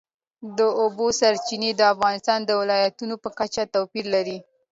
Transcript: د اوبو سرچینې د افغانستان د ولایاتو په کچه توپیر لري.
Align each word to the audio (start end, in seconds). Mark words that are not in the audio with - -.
د 0.57 0.59
اوبو 0.81 1.05
سرچینې 1.19 1.71
د 1.75 1.81
افغانستان 1.93 2.39
د 2.45 2.51
ولایاتو 2.61 3.13
په 3.23 3.29
کچه 3.39 3.63
توپیر 3.73 4.05
لري. 4.15 4.37